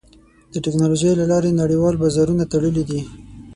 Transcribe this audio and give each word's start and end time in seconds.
د 0.53 0.55
ټکنالوجۍ 0.65 1.11
له 1.17 1.25
لارې 1.31 1.57
نړیوال 1.61 1.95
بازارونه 2.01 2.43
تړلي 2.53 2.83
دي. 2.89 3.01